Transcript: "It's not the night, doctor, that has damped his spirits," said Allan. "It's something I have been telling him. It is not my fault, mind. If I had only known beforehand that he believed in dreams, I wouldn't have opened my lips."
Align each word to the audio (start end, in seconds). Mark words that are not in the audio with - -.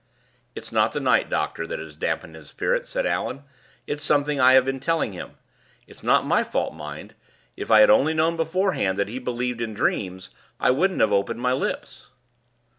"It's 0.55 0.71
not 0.71 0.93
the 0.93 0.99
night, 0.99 1.29
doctor, 1.29 1.67
that 1.67 1.77
has 1.77 1.95
damped 1.95 2.25
his 2.25 2.49
spirits," 2.49 2.89
said 2.89 3.05
Allan. 3.05 3.43
"It's 3.85 4.03
something 4.03 4.39
I 4.39 4.53
have 4.53 4.65
been 4.65 4.79
telling 4.79 5.13
him. 5.13 5.37
It 5.85 5.97
is 5.97 6.03
not 6.03 6.25
my 6.25 6.43
fault, 6.43 6.73
mind. 6.73 7.13
If 7.55 7.69
I 7.69 7.81
had 7.81 7.91
only 7.91 8.15
known 8.15 8.35
beforehand 8.35 8.97
that 8.97 9.09
he 9.09 9.19
believed 9.19 9.61
in 9.61 9.75
dreams, 9.75 10.31
I 10.59 10.71
wouldn't 10.71 11.01
have 11.01 11.13
opened 11.13 11.41
my 11.43 11.53
lips." 11.53 12.07